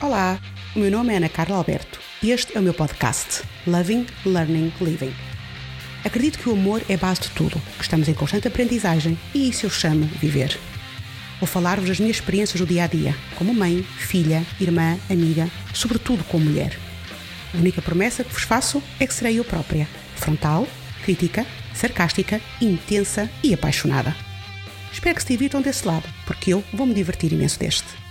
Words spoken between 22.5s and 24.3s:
intensa e apaixonada.